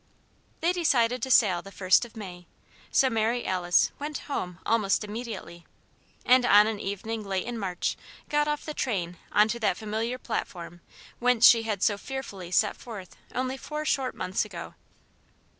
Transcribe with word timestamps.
They 0.61 0.73
decided 0.73 1.21
to 1.21 1.29
sail 1.29 1.61
the 1.61 1.71
first 1.71 2.05
of 2.05 2.17
May; 2.17 2.47
so 2.89 3.07
Mary 3.07 3.45
Alice 3.45 3.91
went 3.99 4.17
home 4.25 4.57
almost 4.65 5.03
immediately, 5.03 5.63
and 6.25 6.43
on 6.43 6.65
an 6.65 6.79
evening 6.79 7.23
late 7.23 7.45
in 7.45 7.55
March 7.55 7.95
got 8.27 8.47
off 8.47 8.65
the 8.65 8.73
train 8.73 9.17
on 9.31 9.47
to 9.49 9.59
that 9.59 9.77
familiar 9.77 10.17
platform 10.17 10.81
whence 11.19 11.47
she 11.47 11.61
had 11.69 11.83
so 11.83 11.99
fearfully 11.99 12.49
set 12.49 12.75
forth 12.77 13.15
only 13.35 13.57
four 13.57 13.85
short 13.85 14.15
months 14.15 14.43
ago. 14.43 14.73